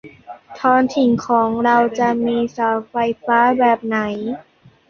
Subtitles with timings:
[0.61, 3.97] ท้องถิ่นของเราจะมีเสาไฟฟ้าแบบใด